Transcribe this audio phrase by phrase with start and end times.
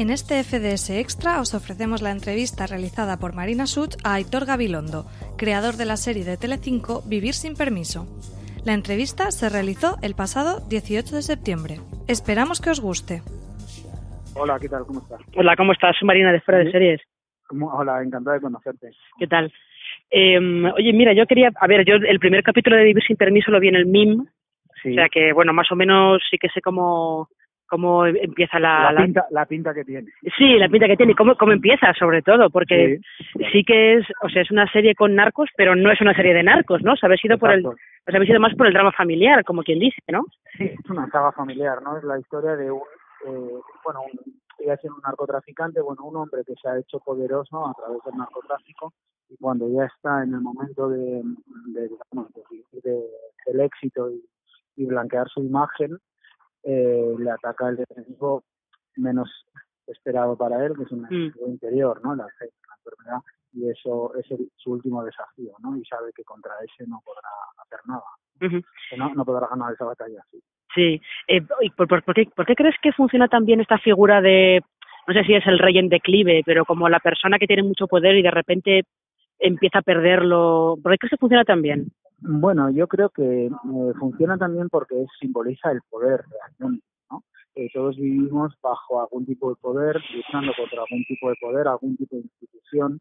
[0.00, 5.04] En este FDS Extra os ofrecemos la entrevista realizada por Marina Such a Aitor Gabilondo,
[5.36, 8.06] creador de la serie de Telecinco Vivir sin permiso.
[8.64, 11.80] La entrevista se realizó el pasado 18 de septiembre.
[12.08, 13.22] Esperamos que os guste.
[14.34, 14.86] Hola, ¿qué tal?
[14.86, 15.20] ¿Cómo estás?
[15.36, 15.94] Hola, ¿cómo estás?
[15.98, 17.00] Soy Marina de Fuera de Series.
[17.50, 18.90] Hola, encantado de conocerte.
[19.18, 19.52] ¿Qué tal?
[20.10, 23.50] Eh, oye, mira, yo quería, a ver, yo el primer capítulo de Vivir sin permiso
[23.50, 24.26] lo vi en el MIM,
[24.82, 24.92] Sí.
[24.92, 27.28] o sea que, bueno, más o menos sí que sé cómo,
[27.68, 28.90] cómo empieza la...
[28.92, 30.08] la, pinta, la pinta que tiene.
[30.38, 32.98] Sí, la pinta que tiene y cómo, cómo empieza, sobre todo, porque
[33.34, 36.14] Sí, sí, que es, o sea, es una serie con narcos, pero no es una
[36.14, 36.94] serie de narcos, ¿no?
[36.94, 37.76] O sea, habéis ido por el, Exacto.
[38.08, 40.24] os habéis ido más por el drama familiar, como quien dice, ¿no?
[40.56, 41.98] Sí, es una saga familiar, ¿no?
[41.98, 42.80] Es la historia de un,
[43.26, 47.66] eh, bueno, un, a ser un narcotraficante, bueno, un hombre que se ha hecho poderoso
[47.66, 48.92] a través del narcotráfico
[49.28, 51.22] y cuando ya está en el momento de,
[51.66, 53.10] de digamos, de- de-
[53.46, 54.22] del éxito y,
[54.76, 55.98] y blanquear su imagen,
[56.62, 58.42] eh, le ataca el enemigo
[58.96, 59.30] menos
[59.86, 61.06] esperado para él, que es un Mm.
[61.06, 62.14] enemigo interior, ¿no?
[62.14, 63.18] La, fe- la enfermedad,
[63.52, 65.76] y eso es el- su último desafío, ¿no?
[65.76, 67.28] Y sabe que contra ese no podrá
[67.64, 68.04] hacer nada,
[68.42, 68.60] Ujú.
[68.90, 70.22] que no, no podrá ganar esa batalla.
[70.30, 70.42] Sí.
[70.74, 71.00] Sí.
[71.28, 71.42] Eh,
[71.76, 74.60] por, por, por qué, por qué crees que funciona tan bien esta figura de,
[75.06, 77.86] no sé si es el rey en declive, pero como la persona que tiene mucho
[77.86, 78.84] poder y de repente
[79.40, 80.78] empieza a perderlo?
[80.82, 81.90] ¿Por qué crees que funciona tan bien?
[82.18, 83.50] Bueno, yo creo que eh,
[83.98, 87.24] funciona también porque simboliza el poder realmente, ¿no?
[87.54, 91.96] Eh, todos vivimos bajo algún tipo de poder, luchando contra algún tipo de poder, algún
[91.96, 93.00] tipo de institución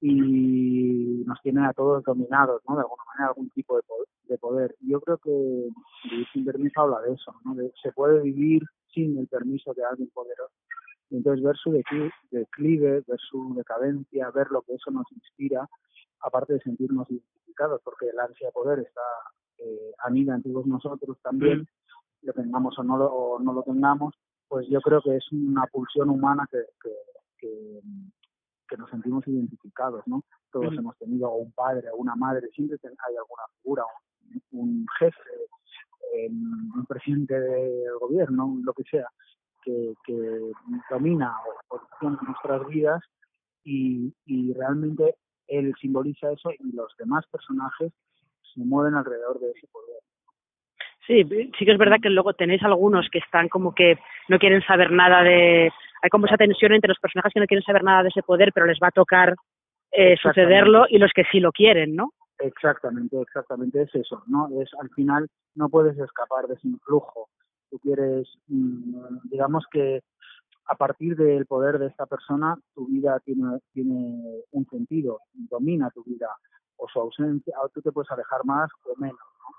[0.00, 2.76] y nos tiene a todos dominados, ¿no?
[2.76, 4.06] De alguna manera, algún tipo de poder.
[4.28, 4.74] De poder.
[4.80, 5.68] Yo creo que
[6.04, 7.54] vivir sin permiso habla de eso, ¿no?
[7.54, 10.54] De, se puede vivir sin el permiso de alguien poderoso.
[11.10, 15.68] Y entonces ver su decli- declive, ver su decadencia, ver lo que eso nos inspira,
[16.20, 19.00] aparte de sentirnos identificados, porque el ansia de poder está
[19.58, 21.66] eh, anida en todos nosotros también,
[22.22, 24.14] lo tengamos o no lo, o no lo tengamos,
[24.48, 26.90] pues yo creo que es una pulsión humana que, que,
[27.38, 27.80] que,
[28.68, 30.22] que nos sentimos identificados, ¿no?
[30.50, 33.84] Todos hemos tenido un padre una madre, siempre hay alguna figura,
[34.52, 35.20] un, un jefe,
[36.28, 39.06] un presidente del gobierno, lo que sea,
[39.64, 40.40] que, que
[40.90, 43.02] domina o condiciona nuestras vidas
[43.64, 45.14] y, y realmente
[45.48, 47.92] él simboliza eso y los demás personajes
[48.54, 49.98] se mueven alrededor de ese poder.
[51.06, 51.24] Sí,
[51.58, 54.92] sí que es verdad que luego tenéis algunos que están como que no quieren saber
[54.92, 55.72] nada de...
[56.00, 58.52] Hay como esa tensión entre los personajes que no quieren saber nada de ese poder,
[58.52, 59.34] pero les va a tocar
[59.90, 62.12] eh, sucederlo y los que sí lo quieren, ¿no?
[62.42, 64.48] Exactamente, exactamente es eso, ¿no?
[64.60, 67.28] Es al final no puedes escapar de ese influjo.
[67.70, 70.02] Tú quieres, mm, digamos que
[70.66, 76.02] a partir del poder de esta persona, tu vida tiene, tiene un sentido, domina tu
[76.02, 76.28] vida
[76.76, 79.54] o su ausencia, o tú te puedes alejar más o menos, ¿no?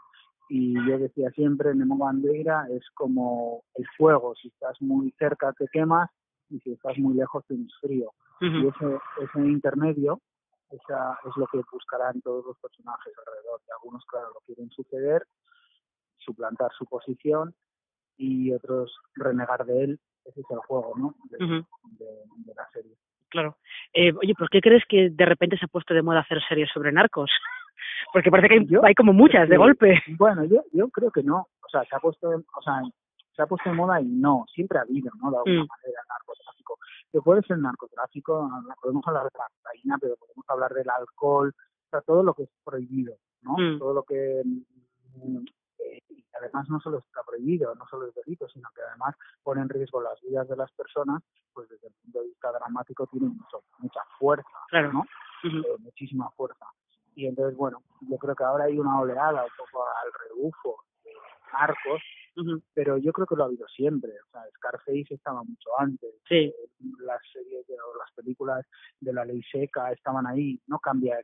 [0.50, 5.67] Y yo decía siempre, Nemo Bandeira es como el fuego, si estás muy cerca te
[5.71, 6.09] quemas
[6.50, 8.11] y si estás muy lejos tienes frío.
[8.41, 10.19] Y ese, ese intermedio
[10.75, 13.61] esa es lo que buscarán todos los personajes alrededor.
[13.67, 15.23] Y algunos, claro, lo quieren suceder,
[16.17, 17.53] suplantar su posición
[18.17, 20.00] y otros renegar de él.
[20.25, 21.16] Ese es el juego, ¿no?
[21.29, 21.67] De, Ujú.
[22.00, 22.95] de- de la serie.
[23.30, 23.57] Claro.
[23.94, 26.69] Eh, oye, ¿por qué crees que de repente se ha puesto de moda hacer series
[26.71, 27.30] sobre narcos?
[28.13, 29.59] Porque parece que hay, Yo- hay como muchas de Sí.
[29.59, 30.01] golpe.
[30.18, 31.48] Bueno, yo, yo creo que no.
[31.65, 32.81] O sea, se ha puesto, o sea,
[33.36, 35.31] se ha puesto de moda y no, siempre ha habido, ¿no?
[35.31, 35.68] De alguna Mm.
[35.68, 36.01] manera.
[37.13, 38.50] Que puede ser narcotráfico,
[38.81, 42.44] podemos hablar de la cocaína, pero podemos hablar del alcohol, o sea, todo lo que
[42.44, 43.54] es prohibido, ¿no?
[43.56, 43.77] Mm.
[43.77, 45.38] Todo lo que mm,
[45.77, 49.62] eh, y además no solo está prohibido, no solo es delito, sino que además pone
[49.62, 51.21] en riesgo las vidas de las personas,
[51.54, 54.92] pues desde el punto de vista dramático tiene mucho, mucha fuerza, Claro.
[54.92, 55.04] ¿no?
[55.44, 56.65] Eh, muchísima fuerza.
[57.15, 61.12] Y entonces, bueno, yo creo que ahora hay una oleada un poco al rebufo de
[61.51, 62.01] narcos
[62.74, 64.12] pero yo creo que lo ha habido siempre.
[64.12, 66.09] O sea, Scarface estaba mucho antes.
[66.27, 66.53] Sí.
[67.00, 68.65] Las series o las películas
[69.00, 70.59] de la ley seca estaban ahí.
[70.68, 71.19] No cambia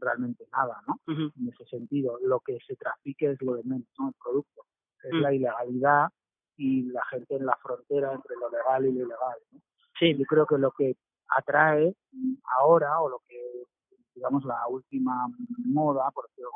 [0.00, 1.00] realmente nada, ¿no?
[1.06, 4.08] En ese sentido, lo que se trafique es lo de menos, ¿no?
[4.08, 4.66] El producto.
[5.02, 5.20] Es mm.
[5.20, 6.08] la ilegalidad
[6.56, 9.60] y la gente en la frontera entre lo legal y lo ilegal, ¿no?
[9.98, 10.16] Sí.
[10.16, 10.96] Yo creo que lo que
[11.28, 11.94] atrae
[12.58, 13.40] ahora, o lo que,
[14.14, 15.26] digamos, la última
[15.64, 16.50] moda, por decirlo,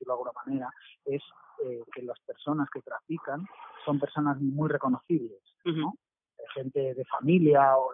[0.00, 0.70] de alguna manera,
[1.04, 1.22] es
[1.64, 3.46] eh, que las personas que trafican
[3.84, 5.94] son personas muy reconocibles, ¿no?
[6.52, 7.92] Gente de familia, o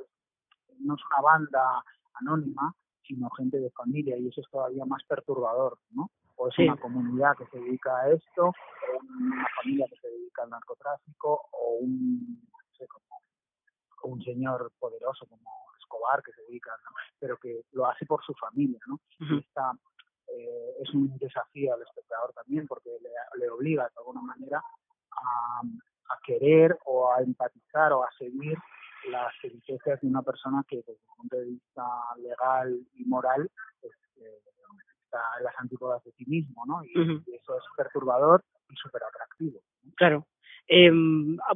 [0.80, 1.84] no es una banda
[2.14, 2.74] anónima,
[3.06, 6.10] sino gente de familia, y eso es todavía más perturbador, ¿no?
[6.36, 10.42] O es una comunidad que se dedica a esto, o una familia que se dedica
[10.42, 16.72] al narcotráfico, o un, no sé, como, un señor poderoso como Escobar que se dedica,
[17.18, 18.98] pero que lo hace por su familia, ¿no?
[20.32, 22.90] Eh, es un desafío al espectador también porque
[23.38, 24.62] le, obliga de alguna manera
[25.12, 25.62] a,
[26.24, 28.56] querer o a empatizar o a seguir
[29.10, 31.82] las peripecias de una persona que desde el punto de vista
[32.18, 33.50] legal y moral
[33.80, 34.38] pues, eh,
[35.04, 36.84] está en las antípodas de sí mismo, ¿no?
[36.84, 36.92] Y,
[37.34, 39.60] eso es perturbador y súper atractivo.
[39.96, 40.26] Claro.
[40.68, 40.90] Eh,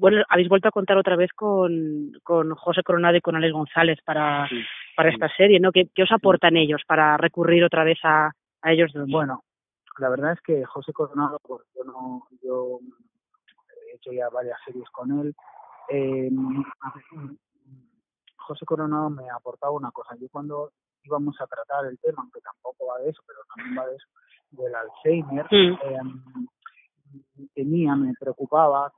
[0.00, 3.98] bueno, habéis vuelto a contar otra vez con, con José Coronado y con Alex González
[4.04, 4.48] para,
[4.96, 5.70] para esta serie, ¿no?
[5.70, 8.32] ¿Qué, ¿Qué, os aportan ellos para recurrir otra vez a,
[8.64, 9.44] a ellos Bueno,
[9.98, 12.80] la verdad es que José Coronado, pues yo no, yo
[13.92, 15.34] he hecho ya varias series con él.
[15.90, 16.30] Eh,
[18.36, 20.16] José Coronado me aportaba una cosa.
[20.16, 20.72] Yo cuando
[21.02, 24.08] íbamos a tratar el tema, aunque tampoco va de eso, pero también va de eso,
[24.50, 25.98] del Alzheimer, eh,
[27.54, 28.90] tenía, me preocupaba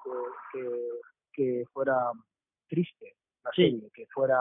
[0.52, 0.60] que,
[1.32, 2.12] que, fuera
[2.68, 4.40] triste la serie, que fuera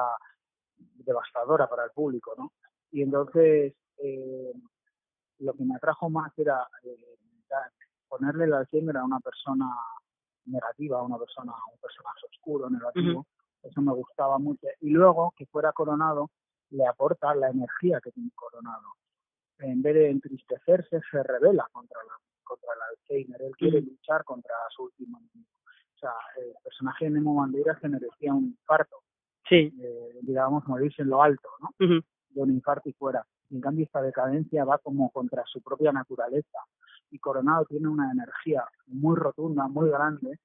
[0.77, 2.51] devastadora para el público, ¿no?
[2.91, 4.53] Y entonces eh,
[5.39, 7.15] lo que me atrajo más era eh,
[8.07, 9.67] ponerle el Alzheimer a una persona
[10.45, 13.25] negativa, a una persona, un personaje oscuro, negativo.
[13.63, 14.67] Eso me gustaba mucho.
[14.81, 16.29] Y luego, que fuera coronado,
[16.69, 18.93] le aporta la energía que tiene coronado.
[19.59, 23.41] En vez de entristecerse, se revela contra, la, contra el Alzheimer.
[23.41, 25.49] Él quiere luchar contra su último enemigo.
[25.95, 28.97] O sea, el personaje de Nemo Bandeira se merecía un infarto.
[29.47, 29.73] Sí.
[29.79, 31.69] Eh, digamos, morirse en lo alto, ¿no?
[31.79, 33.25] De un infarto y fuera.
[33.55, 36.59] En cambio, esta decadencia va como contra su propia naturaleza.
[37.09, 40.39] Y Coronado tiene una energía muy rotunda, muy grande,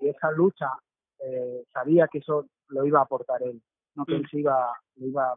[0.00, 0.70] y esa lucha
[1.18, 3.62] eh, sabía que eso lo iba a aportar él,
[3.96, 4.30] no que él mm.
[4.30, 5.34] se iba, le iba a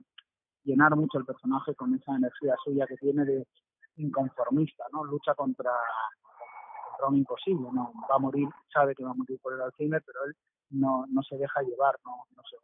[0.64, 3.46] llenar mucho el personaje con esa energía suya que tiene de
[3.98, 5.04] inconformista, ¿no?
[5.04, 5.74] Lucha contra,
[6.90, 7.92] contra un imposible, ¿no?
[8.10, 10.34] Va a morir, sabe que va a morir por el Alzheimer, pero él
[10.70, 12.56] no, no se deja llevar, no, no se...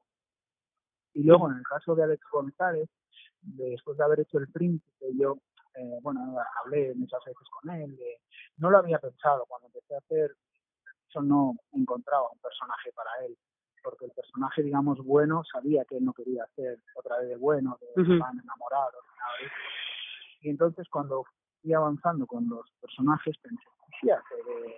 [1.19, 2.87] Y luego, en el caso de Alex González,
[3.43, 5.37] después de haber hecho el príncipe, yo,
[5.75, 7.97] eh, bueno, hablé muchas veces con él,
[8.57, 9.45] no lo había pensado.
[9.47, 10.35] Cuando empecé a hacer,
[11.09, 13.37] eso no encontraba un personaje para él,
[13.83, 17.77] porque el personaje, digamos, bueno, sabía que él no quería hacer otra vez de bueno,
[17.79, 18.97] de uh enamorado,
[20.41, 21.25] Y entonces cuando
[21.61, 23.63] fui avanzando con los personajes, pensé,
[24.01, 24.75] ¿qué de,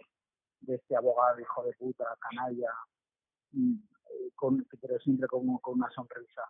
[0.61, 2.69] de este abogado, hijo de puta, canalla,
[3.51, 6.43] mm, eh, con, pero siempre como con una sonrisa?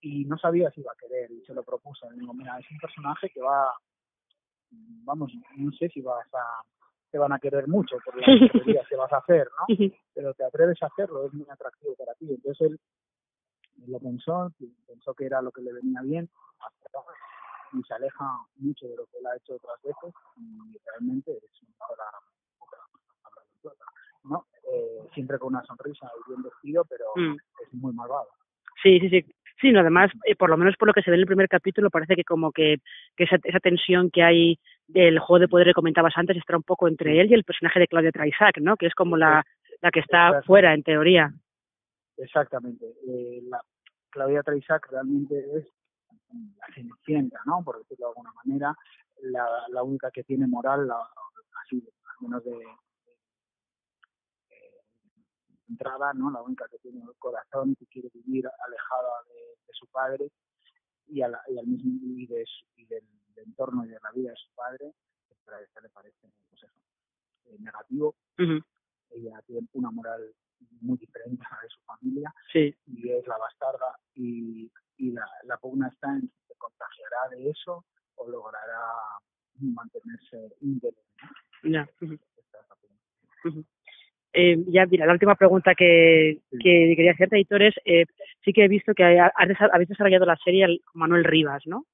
[0.00, 2.08] Y no sabía si iba a querer y se lo propuse.
[2.10, 3.72] Le digo, mira, es un personaje que va,
[4.70, 6.62] vamos, no sé si vas a,
[7.10, 8.26] te van a querer mucho por las
[8.88, 9.76] que vas a hacer, ¿no?
[10.14, 12.26] Pero te atreves a hacerlo, es muy atractivo para ti.
[12.30, 12.80] Entonces él
[13.86, 14.52] lo pensó,
[14.86, 16.28] pensó que era lo que le venía bien,
[17.72, 18.24] y se aleja
[18.56, 21.72] mucho de lo que él ha hecho otras veces y realmente es una
[24.24, 24.46] ¿no?
[24.70, 27.36] Eh, siempre con una sonrisa y bien vestido, pero mm.
[27.62, 28.28] es muy malvado.
[28.82, 29.34] Sí, sí, sí.
[29.60, 31.48] Sí, no, además, eh, por lo menos por lo que se ve en el primer
[31.48, 32.76] capítulo, parece que como que,
[33.16, 36.62] que esa, esa tensión que hay del juego de poder que comentabas antes está un
[36.62, 38.76] poco entre él y el personaje de Claudia Traisac, ¿no?
[38.76, 39.44] Que es como la,
[39.80, 41.32] la que está fuera, en teoría.
[42.16, 42.86] Exactamente.
[43.08, 43.60] Eh, la,
[44.10, 45.66] Claudia Traisac realmente es
[46.32, 47.62] la cenicienta, ¿no?
[47.64, 48.74] Por decirlo de alguna manera,
[49.22, 50.98] la, la única que tiene moral, la,
[51.64, 52.58] así, al menos de,
[55.68, 56.30] entrada, ¿no?
[56.30, 60.30] La única que tiene el corazón y que quiere vivir alejada de, su padre
[61.06, 62.44] y, al mismo y, de
[62.76, 63.04] y del,
[63.36, 64.92] entorno y de la vida de su padre,
[65.28, 66.18] que para ella le parece
[66.50, 66.66] pues eso,
[67.44, 68.16] eh, negativo.
[69.10, 70.34] Ella tiene una moral
[70.80, 75.56] muy diferente a la de su familia y es la bastarda y, y la, la
[75.58, 77.84] pugna está en si se contagiará de eso
[78.16, 78.80] o logrará
[79.60, 81.00] mantenerse íntegro.
[84.40, 88.04] Eh, ya, mira, la última pregunta que, que quería hacerte, editores, eh,
[88.44, 91.86] sí que he visto que habéis desarrollado la serie Manuel Rivas, ¿no?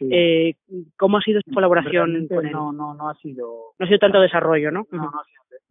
[0.00, 0.54] Eh,
[0.96, 2.52] ¿Cómo ha sido esta colaboración con él?
[2.52, 3.74] No, no, no ha sido...
[3.78, 4.86] No ha sido tanto desarrollo, ¿no?
[4.90, 5.10] No, no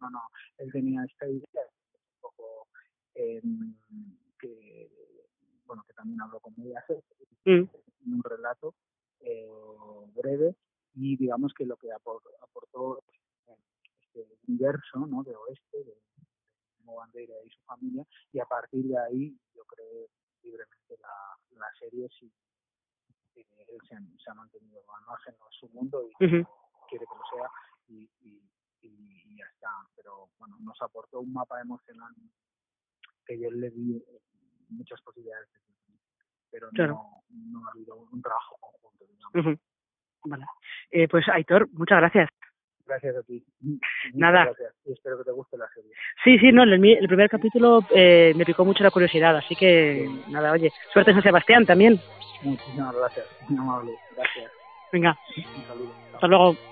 [0.00, 0.20] no, no.
[0.58, 2.68] él tenía esta idea un poco
[3.14, 3.74] em,
[4.38, 4.88] que
[5.66, 7.04] bueno que también habló con Mediaset
[7.44, 8.14] mm.
[8.14, 8.74] un relato
[9.20, 9.46] eh,
[10.14, 10.54] breve
[10.94, 13.02] y digamos que lo que aportó,
[14.00, 15.22] este universo ¿no?
[15.22, 15.94] de oeste de
[17.00, 20.06] Bandera y su familia y a partir de ahí yo creo
[20.42, 22.32] libremente la, la serie si
[23.34, 27.50] él se, se, ha mantenido al no es su mundo y quiere que lo sea
[27.88, 28.42] y, y,
[28.82, 32.12] y, ya está pero bueno nos aportó un mapa emocional
[33.24, 34.02] que yo le di
[34.68, 35.48] muchas posibilidades
[36.50, 39.60] pero no, no ha habido un trabajo conjunto digamos.
[40.24, 40.44] Vale.
[40.90, 42.28] Eh, pues Aitor, muchas gracias.
[42.90, 43.40] Gracias a ti.
[44.14, 44.46] Nada.
[44.46, 44.74] Gracias.
[44.84, 45.92] Y espero que te guste la serie.
[46.24, 50.10] Sí, sí, no, el, el primer capítulo eh, me picó mucho la curiosidad, así que
[50.28, 52.00] nada, oye, suerte en San Sebastián también.
[52.42, 53.92] Muchísimas gracias, muy amable.
[54.16, 54.50] Gracias.
[54.92, 55.16] Venga.
[55.36, 55.92] Un saludo.
[56.14, 56.69] Hasta luego.